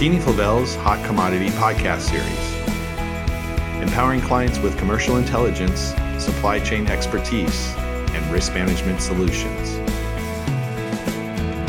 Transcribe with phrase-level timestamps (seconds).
[0.00, 8.32] McKeany Flavell's Hot Commodity podcast series, empowering clients with commercial intelligence, supply chain expertise, and
[8.32, 9.76] risk management solutions.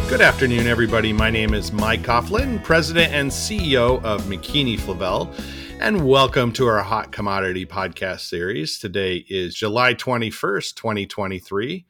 [0.09, 1.11] Good afternoon, everybody.
[1.11, 5.37] My name is Mike Caughlan, President and CEO of McKeany Flavell,
[5.81, 8.79] and welcome to our Hot Commodity podcast series.
[8.79, 11.85] Today is July 21st, 2023,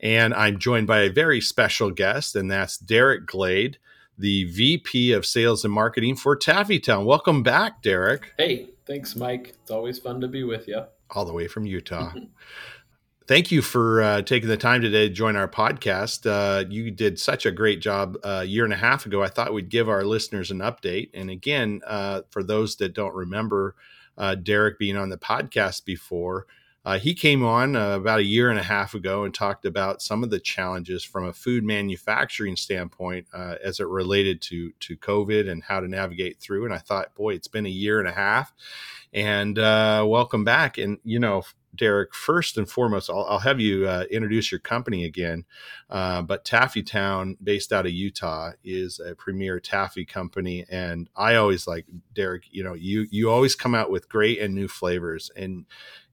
[0.00, 3.78] and I'm joined by a very special guest, and that's Derek Glade
[4.20, 7.06] the VP of Sales and Marketing for Taffy Town.
[7.06, 8.34] Welcome back, Derek.
[8.36, 9.54] Hey, thanks, Mike.
[9.62, 10.82] It's always fun to be with you.
[11.10, 12.12] All the way from Utah.
[13.26, 16.26] Thank you for uh, taking the time today to join our podcast.
[16.28, 19.22] Uh, you did such a great job uh, a year and a half ago.
[19.22, 21.10] I thought we'd give our listeners an update.
[21.14, 23.76] And again, uh, for those that don't remember
[24.18, 26.46] uh, Derek being on the podcast before,
[26.84, 30.00] uh, he came on uh, about a year and a half ago and talked about
[30.00, 34.96] some of the challenges from a food manufacturing standpoint uh, as it related to to
[34.96, 36.64] COVID and how to navigate through.
[36.64, 38.54] And I thought, boy, it's been a year and a half,
[39.12, 40.78] and uh, welcome back.
[40.78, 41.42] And you know,
[41.74, 45.44] Derek, first and foremost, I'll, I'll have you uh, introduce your company again.
[45.88, 51.36] Uh, but Taffy Town, based out of Utah, is a premier taffy company, and I
[51.36, 52.44] always like Derek.
[52.50, 55.66] You know, you you always come out with great and new flavors, and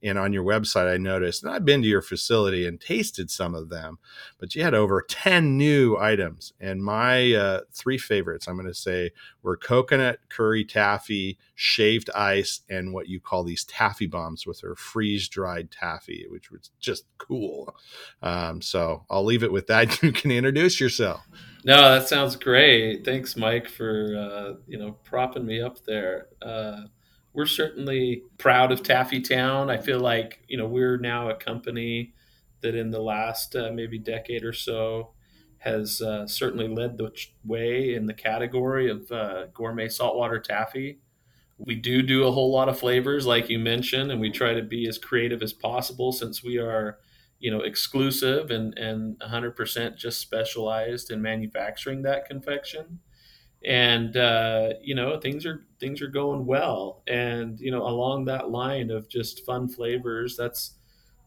[0.04, 3.56] and on your website, I noticed, and I've been to your facility and tasted some
[3.56, 3.98] of them,
[4.40, 6.54] but you had over 10 new items.
[6.60, 12.62] And my uh, three favorites, I'm going to say, were coconut curry taffy, shaved ice,
[12.70, 17.06] and what you call these taffy bombs with her freeze dried taffy, which was just
[17.18, 17.76] cool.
[18.22, 20.02] Um, so I'll leave it with that.
[20.08, 21.28] You can introduce yourself.
[21.66, 23.04] No, that sounds great.
[23.04, 26.28] Thanks, Mike, for uh, you know propping me up there.
[26.42, 26.84] Uh,
[27.34, 29.70] we're certainly proud of Taffy Town.
[29.70, 32.14] I feel like you know we're now a company
[32.62, 35.12] that in the last uh, maybe decade or so
[35.60, 37.12] has uh, certainly led the
[37.44, 41.00] way in the category of uh, gourmet saltwater taffy.
[41.58, 44.62] We do do a whole lot of flavors, like you mentioned, and we try to
[44.62, 47.00] be as creative as possible since we are,
[47.40, 53.00] you know, exclusive and and 100% just specialized in manufacturing that confection.
[53.66, 57.04] And uh, you know things are things are going well.
[57.08, 60.76] And you know along that line of just fun flavors that's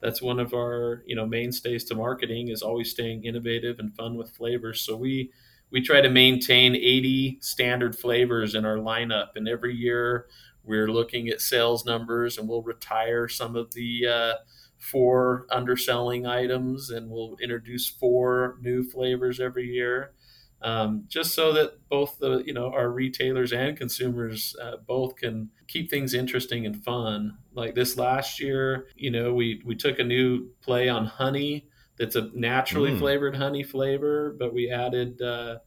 [0.00, 4.16] that's one of our you know mainstays to marketing is always staying innovative and fun
[4.16, 4.80] with flavors.
[4.82, 5.32] So we
[5.70, 10.26] we try to maintain 80 standard flavors in our lineup and every year
[10.64, 14.34] we're looking at sales numbers and we'll retire some of the uh,
[14.78, 20.12] four underselling items and we'll introduce four new flavors every year
[20.62, 25.50] um, just so that both the you know our retailers and consumers uh, both can
[25.68, 27.38] keep things interesting and fun.
[27.54, 31.66] Like this last year, you know, we we took a new play on honey
[32.00, 32.98] that's a naturally mm.
[32.98, 35.58] flavored honey flavor, but we added uh,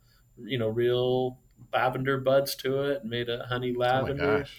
[0.44, 1.38] you know real
[1.71, 4.49] lavender buds to it and made a honey oh lavender oh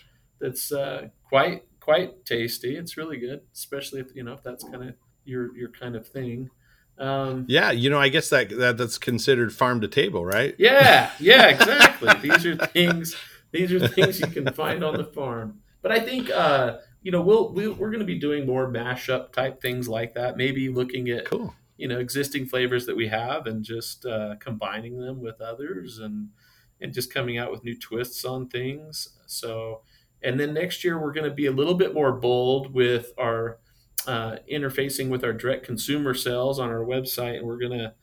[0.40, 2.76] that's uh, quite quite tasty.
[2.76, 6.06] It's really good, especially if you know if that's kind of your your kind of
[6.06, 6.50] thing.
[6.96, 10.54] Um, yeah, you know, I guess that, that that's considered farm to table, right?
[10.58, 12.12] Yeah, yeah, exactly.
[12.22, 13.16] these are things.
[13.50, 15.60] These are things you can find on the farm.
[15.82, 18.70] But I think uh, you know we'll, we, we are going to be doing more
[18.70, 20.36] mashup type things like that.
[20.36, 21.54] Maybe looking at cool.
[21.76, 26.28] You know existing flavors that we have and just uh, combining them with others and
[26.80, 29.16] and just coming out with new twists on things.
[29.26, 29.82] So
[30.22, 33.58] and then next year we're going to be a little bit more bold with our
[34.06, 37.94] uh, interfacing with our direct consumer sales on our website, and we're going to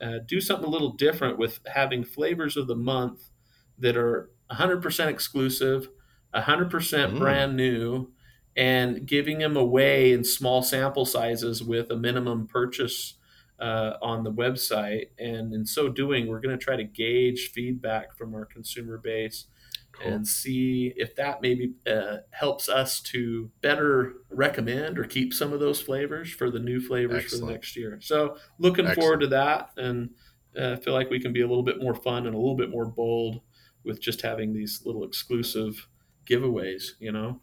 [0.00, 3.30] uh, do something a little different with having flavors of the month
[3.78, 5.88] that are 100% exclusive,
[6.34, 7.18] 100% mm.
[7.18, 8.10] brand new,
[8.56, 13.14] and giving them away in small sample sizes with a minimum purchase
[13.58, 15.08] uh, on the website.
[15.18, 19.46] And in so doing, we're going to try to gauge feedback from our consumer base
[19.92, 20.12] cool.
[20.12, 25.60] and see if that maybe uh, helps us to better recommend or keep some of
[25.60, 27.40] those flavors for the new flavors Excellent.
[27.40, 27.98] for the next year.
[28.00, 29.00] So looking Excellent.
[29.00, 30.10] forward to that, and
[30.58, 32.70] uh, feel like we can be a little bit more fun and a little bit
[32.70, 33.40] more bold
[33.84, 35.88] with just having these little exclusive
[36.28, 36.90] giveaways.
[36.98, 37.40] You know.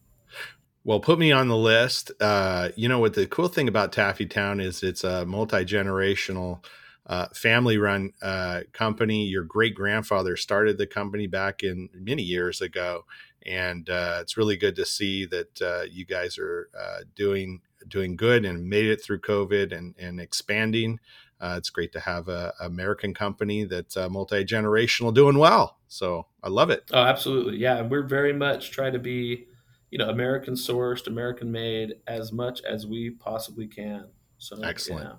[0.83, 2.11] Well, put me on the list.
[2.19, 6.63] Uh, you know what the cool thing about Taffy Town is it's a multi generational
[7.05, 9.25] uh, family run uh, company.
[9.25, 13.05] Your great grandfather started the company back in many years ago,
[13.45, 18.15] and uh, it's really good to see that uh, you guys are uh, doing doing
[18.15, 20.99] good and made it through COVID and and expanding.
[21.43, 25.77] It's great to have a, American company that's multi generational, doing well.
[25.87, 26.83] So I love it.
[26.93, 27.81] Oh, absolutely, yeah.
[27.81, 29.47] We're very much trying to be,
[29.91, 34.05] you know, American sourced, American made as much as we possibly can.
[34.37, 35.05] So excellent.
[35.05, 35.15] Yeah.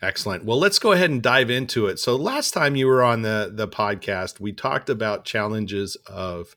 [0.00, 0.44] Excellent.
[0.44, 1.98] Well, let's go ahead and dive into it.
[1.98, 6.56] So, last time you were on the the podcast, we talked about challenges of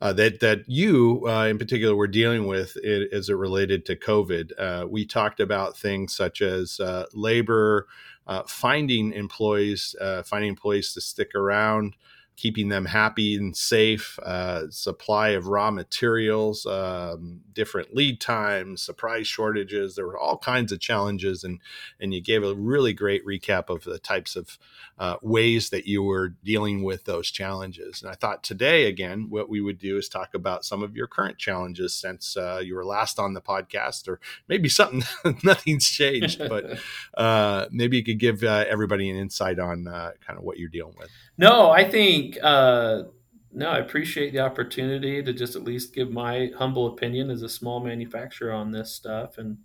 [0.00, 3.96] uh, that that you uh, in particular were dealing with it, as it related to
[3.96, 4.52] COVID.
[4.58, 7.86] Uh, we talked about things such as uh, labor,
[8.26, 11.96] uh, finding employees, uh, finding employees to stick around,
[12.38, 19.26] keeping them happy and safe, uh, supply of raw materials, um, different lead times, surprise
[19.26, 19.96] shortages.
[19.96, 21.60] There were all kinds of challenges, and
[21.98, 24.56] and you gave a really great recap of the types of
[25.00, 28.02] uh, ways that you were dealing with those challenges.
[28.02, 31.08] And I thought today, again, what we would do is talk about some of your
[31.08, 35.02] current challenges since uh, you were last on the podcast, or maybe something
[35.42, 36.78] nothing's changed, but
[37.16, 40.68] uh, maybe you could give uh, everybody an insight on uh, kind of what you're
[40.68, 41.10] dealing with.
[41.38, 43.04] No, I think uh,
[43.52, 47.48] no, I appreciate the opportunity to just at least give my humble opinion as a
[47.48, 49.58] small manufacturer on this stuff and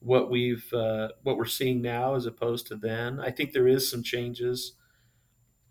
[0.00, 3.20] what we've uh, what we're seeing now as opposed to then.
[3.20, 4.74] I think there is some changes,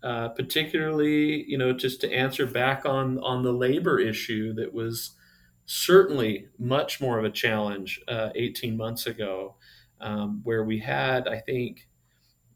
[0.02, 5.12] uh, particularly you know just to answer back on on the labor issue that was
[5.66, 9.56] certainly much more of a challenge uh, 18 months ago,
[10.00, 11.88] um, where we had I think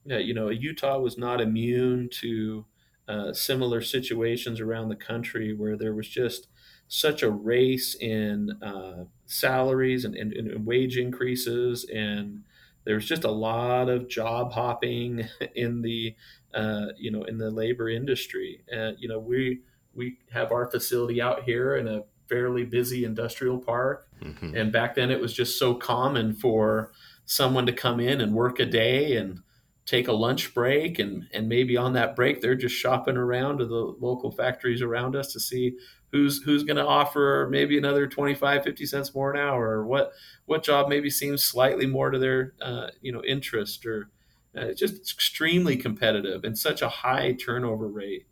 [0.07, 2.67] you know Utah was not immune to
[3.13, 6.49] uh, similar situations around the country where there was just
[6.89, 12.43] such a race in uh, salaries and, and, and, wage increases, and
[12.85, 16.15] there was just a lot of job hopping in the
[16.55, 18.63] uh, you know in the labor industry.
[18.71, 19.61] And you know we
[19.95, 24.57] we have our facility out here in a fairly busy industrial park, mm-hmm.
[24.57, 26.93] and back then it was just so common for
[27.27, 29.41] someone to come in and work a day and
[29.85, 33.67] take a lunch break and and maybe on that break they're just shopping around to
[33.67, 35.77] the local factories around us to see
[36.13, 40.13] who's who's going to offer maybe another 25 50 cents more an hour or what
[40.47, 44.11] what job maybe seems slightly more to their uh, you know interest or
[44.57, 48.27] uh, just extremely competitive and such a high turnover rate.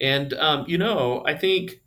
[0.00, 1.80] And um, you know i think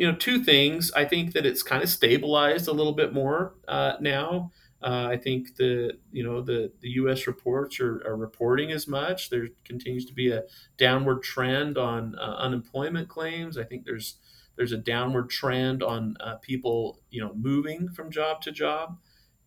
[0.00, 0.90] you know two things.
[0.92, 4.50] I think that it's kind of stabilized a little bit more uh, now
[4.82, 7.26] uh, I think the you know the the U.S.
[7.26, 9.28] reports are, are, reporting as much.
[9.28, 10.44] There continues to be a
[10.78, 13.58] downward trend on uh, unemployment claims.
[13.58, 14.16] I think there's
[14.56, 18.96] there's a downward trend on uh, people you know moving from job to job.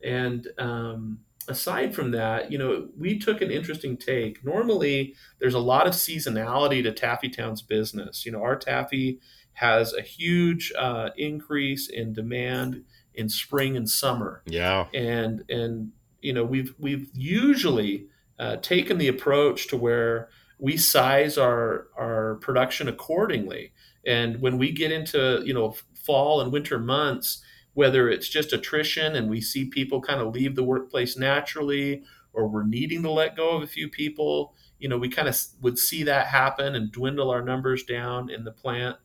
[0.03, 4.45] And um, aside from that, you know we took an interesting take.
[4.45, 8.24] Normally, there's a lot of seasonality to Taffy Town's business.
[8.24, 9.19] You know our taffy
[9.53, 12.83] has a huge uh, increase in demand
[13.15, 14.42] in spring and summer.
[14.45, 14.88] Yeah.
[14.94, 18.07] And and you know we've we've usually
[18.39, 20.30] uh, taken the approach to where
[20.60, 23.74] we size our our production accordingly.
[24.06, 27.42] And when we get into you know fall and winter months,
[27.74, 32.48] whether it's just attrition and we see people kind of leave the workplace naturally, or
[32.48, 35.77] we're needing to let go of a few people, you know, we kind of would
[35.77, 38.98] see that happen and dwindle our numbers down in the plant.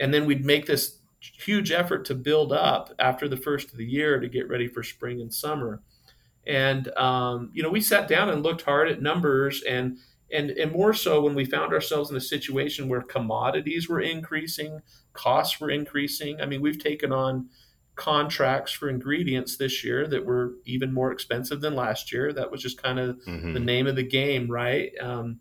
[0.00, 3.84] And then we'd make this huge effort to build up after the first of the
[3.84, 5.82] year to get ready for spring and summer.
[6.46, 9.98] And um, you know, we sat down and looked hard at numbers, and
[10.32, 14.80] and and more so when we found ourselves in a situation where commodities were increasing,
[15.12, 16.40] costs were increasing.
[16.40, 17.50] I mean, we've taken on
[17.94, 22.32] contracts for ingredients this year that were even more expensive than last year.
[22.32, 23.52] That was just kind of mm-hmm.
[23.52, 24.90] the name of the game, right?
[25.00, 25.40] Um,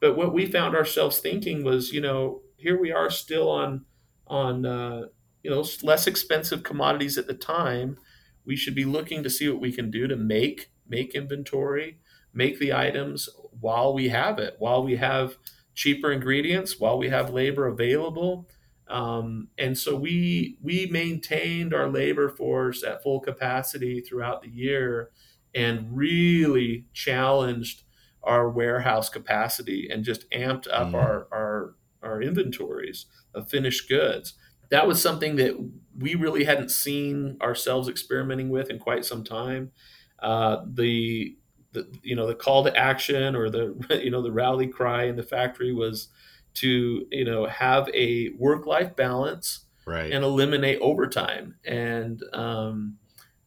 [0.00, 3.86] but what we found ourselves thinking was, you know, here we are still on
[4.26, 5.06] on uh,
[5.42, 7.98] you know less expensive commodities at the time,
[8.44, 11.98] we should be looking to see what we can do to make make inventory,
[12.32, 13.28] make the items
[13.60, 15.36] while we have it, while we have
[15.74, 18.48] cheaper ingredients, while we have labor available.
[18.88, 25.10] Um, and so we we maintained our labor force at full capacity throughout the year
[25.54, 27.82] and really challenged
[28.22, 30.94] our warehouse capacity and just amped up mm.
[30.94, 31.74] our, our
[32.06, 34.34] our inventories of finished goods.
[34.70, 35.54] That was something that
[35.98, 39.72] we really hadn't seen ourselves experimenting with in quite some time.
[40.18, 41.36] Uh, the,
[41.72, 45.16] the you know the call to action or the you know the rally cry in
[45.16, 46.08] the factory was
[46.54, 50.10] to you know have a work life balance right.
[50.10, 52.96] and eliminate overtime and um,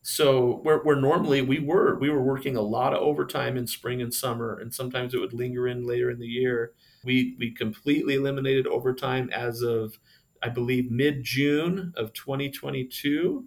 [0.01, 4.01] so where, where normally we were we were working a lot of overtime in spring
[4.01, 6.73] and summer and sometimes it would linger in later in the year
[7.09, 9.97] we we completely eliminated overtime as of
[10.43, 13.45] I believe mid June of 2022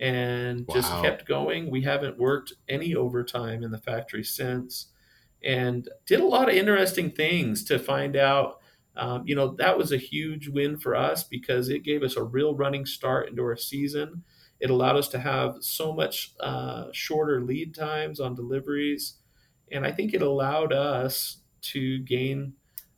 [0.00, 0.74] and wow.
[0.74, 1.70] just kept going.
[1.70, 4.88] We haven't worked any overtime in the factory since
[5.44, 8.60] and did a lot of interesting things to find out
[8.96, 12.24] um, you know that was a huge win for us because it gave us a
[12.24, 14.24] real running start into our season
[14.58, 19.18] it allowed us to have so much uh, shorter lead times on deliveries
[19.70, 22.54] and I think it allowed us to gain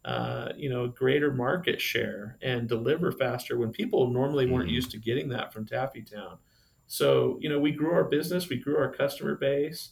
[0.09, 4.73] uh, you know, greater market share and deliver faster when people normally weren't mm.
[4.73, 6.39] used to getting that from Taffy Town.
[6.87, 9.91] So, you know, we grew our business, we grew our customer base,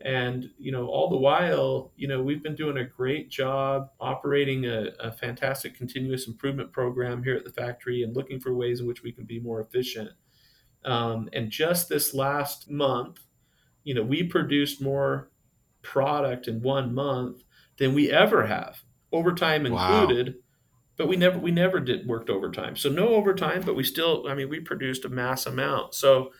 [0.00, 4.66] and, you know, all the while, you know, we've been doing a great job operating
[4.66, 8.86] a, a fantastic continuous improvement program here at the factory and looking for ways in
[8.86, 10.10] which we can be more efficient.
[10.84, 13.18] Um, and just this last month,
[13.82, 15.32] you know, we produced more
[15.82, 17.42] product in one month
[17.78, 20.28] than we ever have overtime included.
[20.28, 20.40] Wow.
[20.96, 23.62] But we never we never did worked overtime, so no overtime.
[23.66, 25.94] But we still, I mean, we produced a mass amount.
[25.94, 26.30] So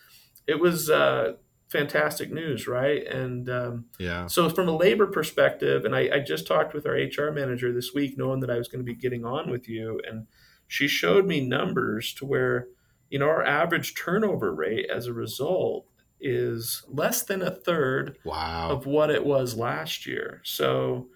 [0.46, 1.34] it was uh,
[1.68, 3.06] fantastic news, right?
[3.06, 4.26] And um, yeah.
[4.26, 7.92] So from a labor perspective, and I, I just talked with our HR manager this
[7.92, 10.26] week, knowing that I was going to be getting on with you, and
[10.66, 12.68] she showed me numbers to where
[13.10, 15.86] you know our average turnover rate as a result
[16.20, 18.70] is less than a third wow.
[18.70, 20.40] of what it was last year.
[20.44, 21.08] So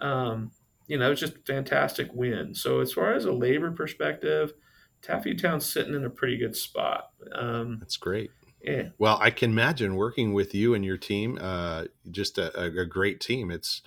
[0.00, 0.50] um,
[0.88, 2.54] you know, it's just fantastic win.
[2.54, 4.54] So as far as a labor perspective,
[5.02, 7.10] Taffy Town's sitting in a pretty good spot.
[7.32, 8.30] Um, That's great.
[8.62, 8.88] Yeah.
[8.98, 11.38] Well, I can imagine working with you and your team.
[11.40, 13.52] Uh, just a, a, great team.
[13.52, 13.82] It's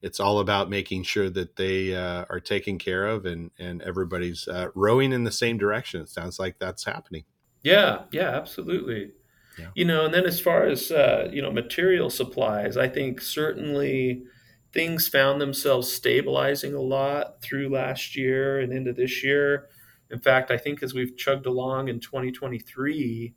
[0.00, 4.46] it's all about making sure that they uh, are taken care of and and everybody's
[4.46, 6.02] uh, rowing in the same direction.
[6.02, 7.24] It sounds like that's happening.
[7.62, 8.02] Yeah.
[8.12, 8.30] Yeah.
[8.30, 9.10] Absolutely.
[9.58, 9.68] Yeah.
[9.74, 14.22] You know, and then as far as uh, you know, material supplies, I think certainly
[14.72, 19.68] things found themselves stabilizing a lot through last year and into this year.
[20.10, 23.34] In fact, I think as we've chugged along in 2023,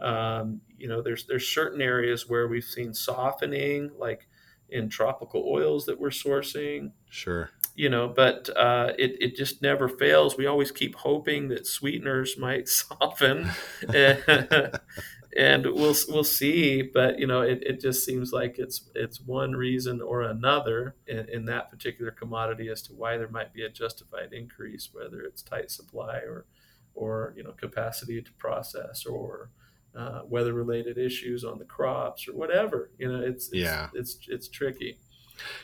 [0.00, 4.26] um, you know, there's there's certain areas where we've seen softening, like
[4.68, 6.92] in tropical oils that we're sourcing.
[7.08, 7.50] Sure.
[7.76, 10.36] You know, but uh, it it just never fails.
[10.36, 13.50] We always keep hoping that sweeteners might soften,
[13.92, 14.22] and
[15.36, 16.82] we'll we'll see.
[16.82, 21.28] But you know, it, it just seems like it's it's one reason or another in,
[21.28, 25.42] in, that particular commodity as to why there might be a justified increase, whether it's
[25.42, 26.46] tight supply or
[26.94, 29.50] or you know capacity to process or
[29.96, 32.90] uh, weather related issues on the crops or whatever.
[32.98, 34.98] You know, it's, it's yeah, it's it's tricky.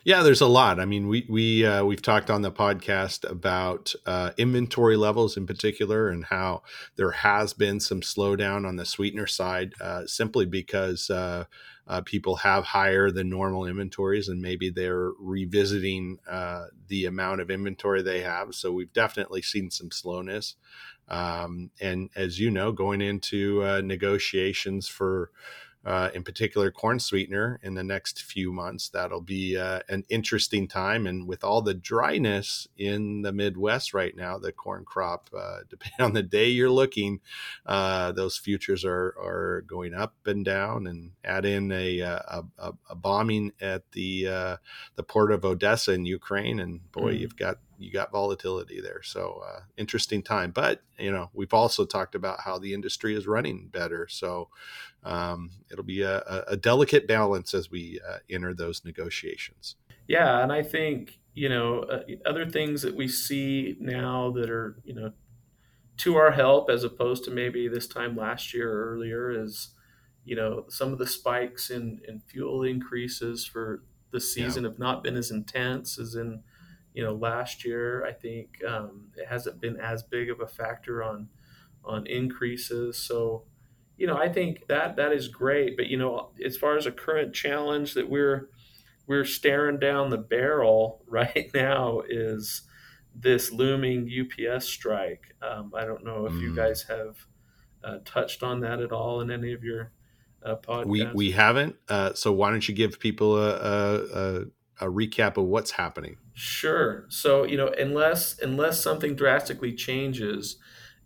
[0.04, 0.80] Yeah, there's a lot.
[0.80, 5.46] I mean, we we uh, we've talked on the podcast about uh, inventory levels in
[5.46, 6.62] particular, and how
[6.96, 11.44] there has been some slowdown on the sweetener side, uh, simply because uh,
[11.86, 17.50] uh, people have higher than normal inventories, and maybe they're revisiting uh, the amount of
[17.50, 18.54] inventory they have.
[18.54, 20.56] So we've definitely seen some slowness.
[21.08, 25.32] Um, and as you know, going into negotiations for
[25.84, 28.88] uh, in particular corn sweetener in the next few months.
[28.88, 31.06] That'll be uh, an interesting time.
[31.06, 36.04] And with all the dryness in the Midwest right now, the corn crop, uh, depending
[36.04, 37.20] on the day you're looking,
[37.64, 40.86] uh, those futures are, are going up and down.
[40.86, 44.56] And add in a, uh, a, a bombing at the uh,
[44.96, 47.20] the port of Odessa in Ukraine, and boy, mm.
[47.20, 49.02] you've got you got volatility there.
[49.02, 50.50] So uh, interesting time.
[50.50, 54.06] But you know, we've also talked about how the industry is running better.
[54.08, 54.48] So
[55.04, 59.76] um, it'll be a, a, delicate balance as we uh, enter those negotiations.
[60.06, 64.76] Yeah, and I think you know uh, other things that we see now that are
[64.84, 65.12] you know
[65.98, 69.74] to our help as opposed to maybe this time last year or earlier is
[70.24, 74.70] you know some of the spikes in, in fuel increases for the season yeah.
[74.70, 76.42] have not been as intense as in
[76.94, 81.02] you know last year i think um, it hasn't been as big of a factor
[81.02, 81.28] on
[81.84, 83.44] on increases so
[84.00, 86.90] you know i think that that is great but you know as far as a
[86.90, 88.48] current challenge that we're
[89.06, 92.62] we're staring down the barrel right now is
[93.14, 96.40] this looming UPS strike um, i don't know if mm.
[96.40, 97.26] you guys have
[97.84, 99.92] uh, touched on that at all in any of your
[100.42, 104.44] uh, podcasts we we haven't uh, so why don't you give people a, a, a
[104.80, 106.16] a recap of what's happening?
[106.32, 107.04] Sure.
[107.08, 110.56] So you know, unless unless something drastically changes,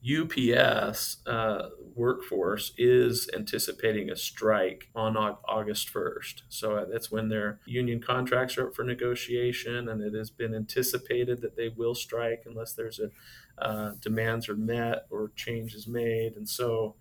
[0.04, 6.42] UPS uh, workforce is anticipating a strike on August 1st.
[6.49, 10.54] So uh, that's when their union contracts are up for negotiation, and it has been
[10.54, 13.11] anticipated that they will strike unless there's a
[13.58, 16.34] uh, demands are met or changes made.
[16.37, 16.96] And so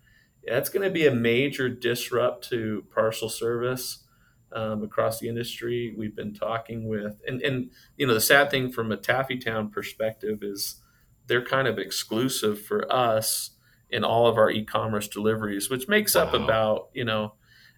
[0.46, 4.04] that's going to be a major disrupt to parcel service
[4.52, 5.94] um, across the industry.
[5.96, 9.70] We've been talking with, and, and you know, the sad thing from a Taffy Town
[9.70, 10.80] perspective is
[11.26, 13.50] they're kind of exclusive for us
[13.90, 16.22] in all of our e-commerce deliveries, which makes wow.
[16.22, 17.34] up about you know,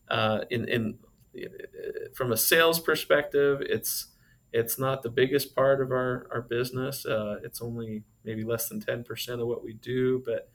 [0.08, 0.98] uh, in in
[2.14, 4.08] from a sales perspective, it's
[4.52, 7.04] it's not the biggest part of our our business.
[7.04, 10.48] Uh, it's only maybe less than ten percent of what we do, but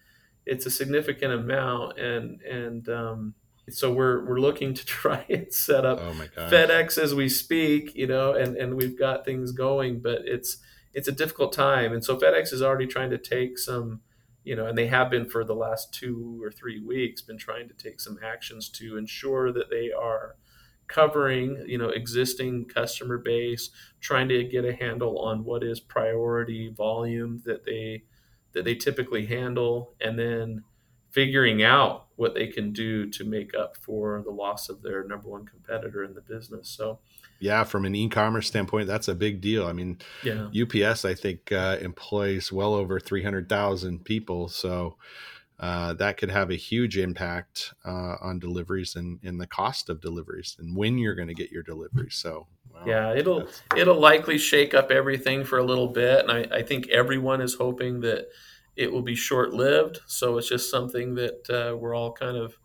[0.45, 3.35] it's a significant amount, and and um,
[3.69, 6.13] so we're we're looking to try and set up oh
[6.49, 10.57] FedEx as we speak, you know, and and we've got things going, but it's
[10.93, 14.01] it's a difficult time, and so FedEx is already trying to take some,
[14.43, 17.67] you know, and they have been for the last two or three weeks, been trying
[17.67, 20.35] to take some actions to ensure that they are
[20.91, 23.69] covering you know existing customer base
[24.01, 28.03] trying to get a handle on what is priority volume that they
[28.51, 30.61] that they typically handle and then
[31.09, 35.27] figuring out what they can do to make up for the loss of their number
[35.27, 36.99] one competitor in the business so
[37.39, 40.47] yeah from an e-commerce standpoint that's a big deal i mean yeah.
[40.61, 44.95] UPS i think uh, employs well over 300000 people so
[45.61, 50.01] uh, that could have a huge impact uh, on deliveries and, and the cost of
[50.01, 52.15] deliveries and when you're going to get your deliveries.
[52.15, 52.47] So,
[52.83, 53.47] yeah, it'll
[53.77, 57.53] it'll likely shake up everything for a little bit, and I, I think everyone is
[57.53, 58.29] hoping that
[58.75, 59.99] it will be short lived.
[60.07, 62.57] So it's just something that uh, we're all kind of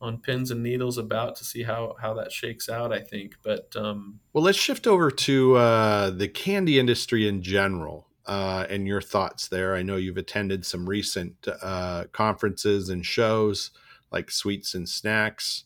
[0.00, 2.92] on pins and needles about to see how how that shakes out.
[2.92, 8.06] I think, but um, well, let's shift over to uh, the candy industry in general
[8.26, 9.74] uh, and your thoughts there.
[9.74, 13.70] I know you've attended some recent uh, conferences and shows
[14.12, 15.64] like Sweets and Snacks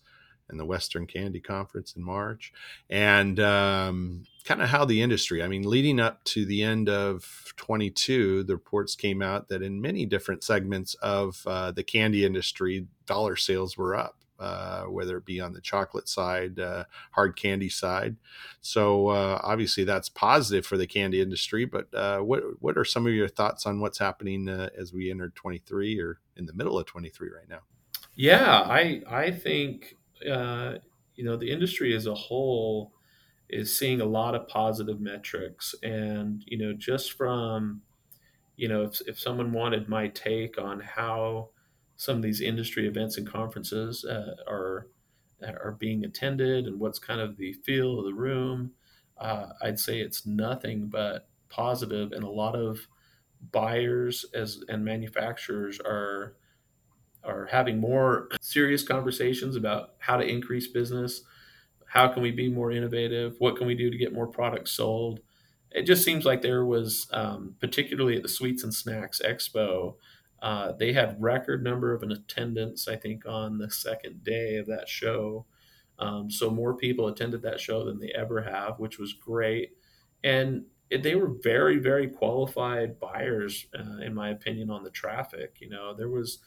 [0.50, 2.52] and the Western Candy Conference in March,
[2.88, 5.42] and um, kind of how the industry.
[5.42, 9.80] I mean, leading up to the end of 22, the reports came out that in
[9.80, 15.26] many different segments of uh, the candy industry, dollar sales were up uh, whether it
[15.26, 18.16] be on the chocolate side, uh, hard candy side.
[18.62, 21.66] So uh, obviously that's positive for the candy industry.
[21.66, 25.10] But uh, what what are some of your thoughts on what's happening uh, as we
[25.10, 27.60] enter 23 or in the middle of 23 right now?
[28.16, 29.98] Yeah, I I think
[30.28, 30.78] uh,
[31.14, 32.92] you know the industry as a whole
[33.48, 37.82] is seeing a lot of positive metrics, and you know just from
[38.56, 41.50] you know if if someone wanted my take on how
[41.96, 44.88] some of these industry events and conferences uh, are
[45.42, 48.72] are being attended and what's kind of the feel of the room.
[49.18, 52.86] Uh, I'd say it's nothing but positive, and a lot of
[53.52, 56.36] buyers as and manufacturers are
[57.24, 61.22] are having more serious conversations about how to increase business.
[61.86, 63.36] How can we be more innovative?
[63.38, 65.20] What can we do to get more products sold?
[65.70, 69.94] It just seems like there was, um, particularly at the Sweets and Snacks Expo,
[70.42, 74.66] uh, they had record number of an attendance, I think, on the second day of
[74.66, 75.46] that show.
[75.98, 79.72] Um, so more people attended that show than they ever have, which was great.
[80.24, 85.58] And they were very, very qualified buyers, uh, in my opinion, on the traffic.
[85.60, 86.38] You know, there was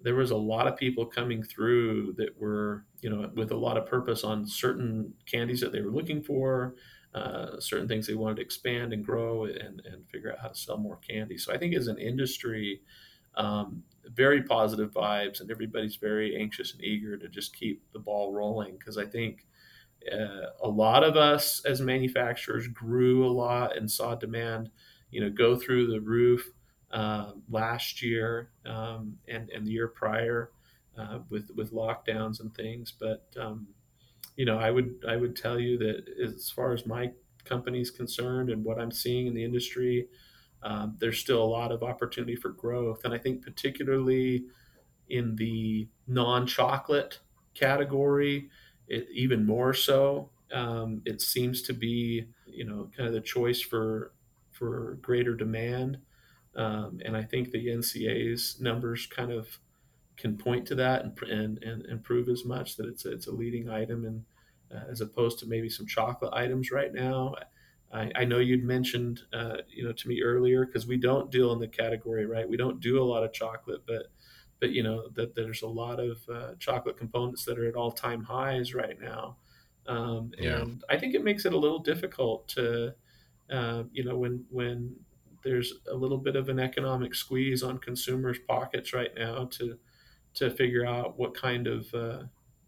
[0.00, 3.76] there was a lot of people coming through that were, you know, with a lot
[3.76, 6.74] of purpose on certain candies that they were looking for,
[7.14, 10.54] uh, certain things they wanted to expand and grow and, and figure out how to
[10.54, 11.38] sell more candy.
[11.38, 12.82] So I think as an industry,
[13.36, 18.32] um, very positive vibes, and everybody's very anxious and eager to just keep the ball
[18.32, 19.46] rolling because I think
[20.12, 24.70] uh, a lot of us as manufacturers grew a lot and saw demand,
[25.10, 26.52] you know, go through the roof
[26.92, 30.50] uh, last year um, and and the year prior
[30.98, 32.92] uh, with with lockdowns and things.
[32.98, 33.68] But um,
[34.36, 37.12] you know, I would I would tell you that as far as my
[37.44, 40.08] company is concerned and what I'm seeing in the industry,
[40.62, 43.04] um, there's still a lot of opportunity for growth.
[43.04, 44.46] And I think, particularly
[45.08, 47.20] in the non chocolate
[47.54, 48.50] category,
[48.88, 50.30] it, even more so.
[50.52, 54.12] Um, it seems to be, you know, kind of the choice for
[54.52, 55.98] for greater demand.
[56.56, 59.58] Um, and I think the NCA's numbers kind of
[60.16, 63.26] can point to that and, and, and, and prove as much that it's a, it's
[63.26, 64.24] a leading item and
[64.74, 67.34] uh, as opposed to maybe some chocolate items right now.
[67.92, 71.52] I, I know you'd mentioned, uh, you know, to me earlier because we don't deal
[71.52, 72.48] in the category, right?
[72.48, 74.06] We don't do a lot of chocolate, but
[74.58, 77.92] but you know that there's a lot of uh, chocolate components that are at all
[77.92, 79.36] time highs right now,
[79.86, 80.62] um, yeah.
[80.62, 82.94] and I think it makes it a little difficult to,
[83.50, 84.96] uh, you know, when when
[85.46, 89.78] there's a little bit of an economic squeeze on consumers' pockets right now to
[90.34, 92.22] to figure out what kind of uh,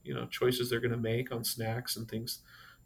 [0.05, 2.39] you know choices they're going to make on snacks and things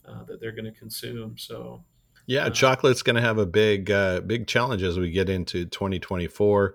[0.08, 1.36] uh, that they're going to consume.
[1.36, 1.84] So
[2.26, 6.74] yeah, chocolate's going to have a big, uh, big challenge as we get into 2024.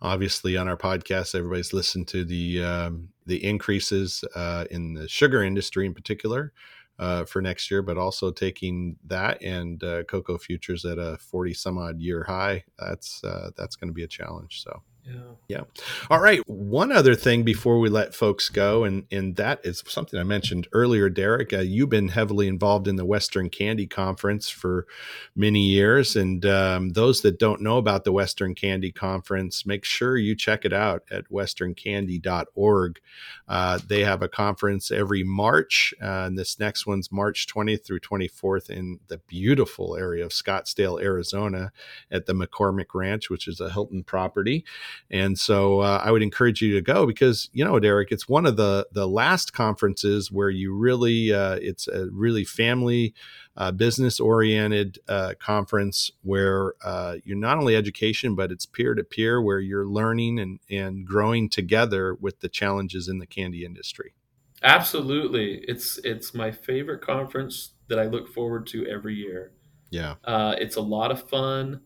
[0.00, 5.44] Obviously, on our podcast, everybody's listened to the um, the increases uh, in the sugar
[5.44, 6.52] industry in particular
[6.98, 11.54] uh, for next year, but also taking that and uh, cocoa futures at a 40
[11.54, 12.64] some odd year high.
[12.78, 14.62] That's uh, that's going to be a challenge.
[14.62, 15.14] So Yeah.
[15.48, 15.62] Yeah.
[16.10, 16.40] All right.
[16.46, 20.68] One other thing before we let folks go, and and that is something I mentioned
[20.72, 21.54] earlier, Derek.
[21.54, 24.86] Uh, you've been heavily involved in the Western Candy Conference for
[25.34, 30.18] many years, and um, those that don't know about the Western Candy Conference, make sure
[30.18, 33.00] you check it out at westerncandy.org.
[33.48, 38.00] Uh, they have a conference every March, uh, and this next one's March 20th through
[38.00, 41.72] 24th in the beautiful area of Scottsdale, Arizona,
[42.10, 44.66] at the McCormick Ranch, which is a Hilton property.
[45.10, 48.46] And so uh, I would encourage you to go because you know, Derek, it's one
[48.46, 53.14] of the the last conferences where you really uh, it's a really family
[53.56, 59.02] uh, business oriented uh, conference where uh, you're not only education but it's peer to
[59.02, 64.14] peer where you're learning and and growing together with the challenges in the candy industry.
[64.62, 69.52] Absolutely, it's it's my favorite conference that I look forward to every year.
[69.90, 71.80] Yeah, uh, it's a lot of fun.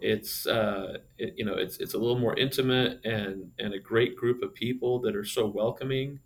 [0.00, 4.16] It's uh, it, you know it's it's a little more intimate and and a great
[4.16, 6.20] group of people that are so welcoming.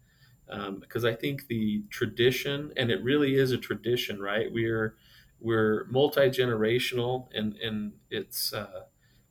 [0.49, 4.53] Um, because I think the tradition, and it really is a tradition, right?
[4.53, 4.97] We're
[5.41, 8.85] we're multi generational, and and it's uh,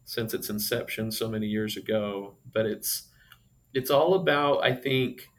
[0.06, 2.38] since its inception so many years ago.
[2.52, 3.10] But it's
[3.74, 5.30] it's all about I think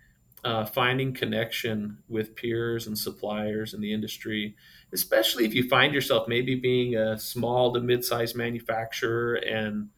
[0.45, 4.57] uh, finding connection with peers and suppliers in the industry,
[4.93, 9.35] especially if you find yourself maybe being a small to mid-sized manufacturer.
[9.35, 9.89] And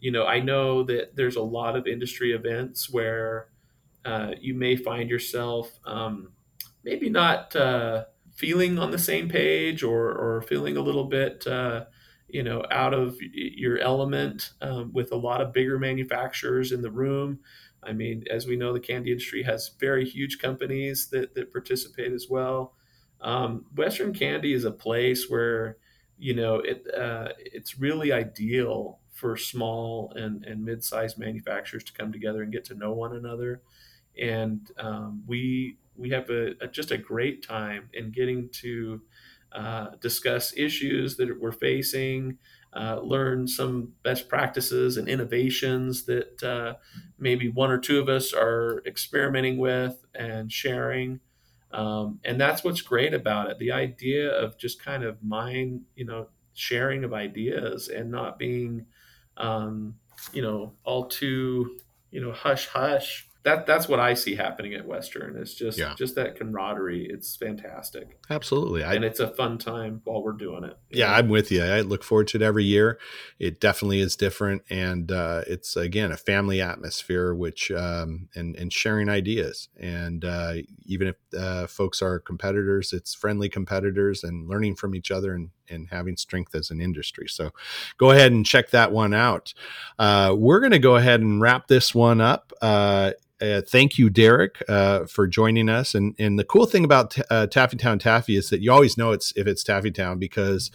[0.00, 3.48] you know, I know that there's a lot of industry events where
[4.04, 6.32] uh, you may find yourself um,
[6.84, 11.84] maybe not uh, feeling on the same page or, or feeling a little bit uh,
[12.28, 16.90] you know out of your element um, with a lot of bigger manufacturers in the
[16.90, 17.40] room
[17.82, 22.12] I mean, as we know, the candy industry has very huge companies that, that participate
[22.12, 22.74] as well.
[23.20, 25.78] Um, Western Candy is a place where,
[26.18, 32.12] you know, it uh, it's really ideal for small and, and mid-sized manufacturers to come
[32.12, 33.62] together and get to know one another.
[34.20, 39.02] And um, we we have a, a, just a great time in getting to
[39.52, 42.38] uh, discuss issues that we're facing,
[42.74, 46.74] uh, learn some best practices and innovations that uh,
[47.18, 51.20] maybe one or two of us are experimenting with and sharing.
[51.70, 53.58] Um, and that's what's great about it.
[53.58, 58.86] The idea of just kind of mind, you know, sharing of ideas and not being,
[59.36, 59.94] um,
[60.32, 61.78] you know, all too,
[62.10, 65.36] you know, hush hush that that's what I see happening at Western.
[65.36, 65.94] It's just yeah.
[65.96, 67.06] just that camaraderie.
[67.08, 68.18] It's fantastic.
[68.28, 70.76] Absolutely, I, and it's a fun time while we're doing it.
[70.90, 71.12] Yeah, know?
[71.14, 71.62] I'm with you.
[71.62, 72.98] I look forward to it every year.
[73.38, 78.72] It definitely is different, and uh, it's again a family atmosphere, which um, and and
[78.72, 79.68] sharing ideas.
[79.78, 85.10] And uh, even if uh, folks are competitors, it's friendly competitors and learning from each
[85.10, 87.28] other and and having strength as an industry.
[87.28, 87.50] So
[87.96, 89.54] go ahead and check that one out.
[89.98, 92.52] Uh, we're going to go ahead and wrap this one up.
[92.60, 95.94] Uh, uh, thank you, Derek, uh, for joining us.
[95.94, 98.96] And and the cool thing about t- uh, Taffy Town Taffy is that you always
[98.96, 100.70] know it's if it's Taffy Town because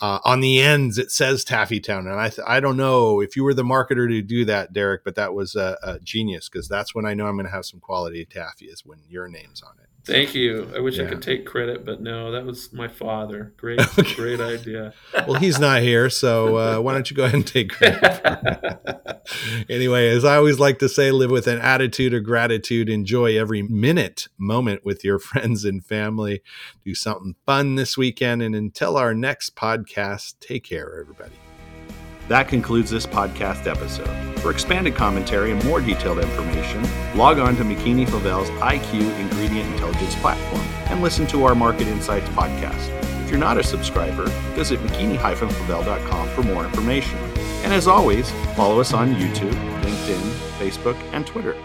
[0.00, 2.06] uh, on the ends it says Taffy Town.
[2.06, 5.04] And I th- I don't know if you were the marketer to do that, Derek,
[5.04, 7.66] but that was a, a genius because that's when I know I'm going to have
[7.66, 9.85] some quality taffy is when your name's on it.
[10.06, 10.70] Thank you.
[10.74, 11.04] I wish yeah.
[11.04, 13.52] I could take credit, but no, that was my father.
[13.56, 13.80] Great,
[14.14, 14.94] great idea.
[15.26, 19.24] well, he's not here, so uh, why don't you go ahead and take credit?
[19.68, 22.88] anyway, as I always like to say, live with an attitude of gratitude.
[22.88, 26.40] Enjoy every minute, moment with your friends and family.
[26.84, 31.34] Do something fun this weekend, and until our next podcast, take care, everybody.
[32.28, 34.08] That concludes this podcast episode.
[34.40, 36.82] For expanded commentary and more detailed information,
[37.16, 42.28] log on to McKeany Flavell's IQ Ingredient Intelligence platform and listen to our Market Insights
[42.30, 42.90] podcast.
[43.24, 47.18] If you're not a subscriber, visit mckeany-flavell.com for more information.
[47.62, 51.56] And as always, follow us on YouTube, LinkedIn, Facebook, and Twitter.